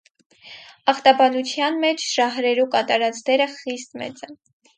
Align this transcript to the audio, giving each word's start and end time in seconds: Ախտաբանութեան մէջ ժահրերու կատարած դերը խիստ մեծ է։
Ախտաբանութեան 0.93 1.77
մէջ 1.83 2.07
ժահրերու 2.15 2.67
կատարած 2.77 3.21
դերը 3.29 3.49
խիստ 3.53 3.95
մեծ 4.03 4.27
է։ 4.31 4.33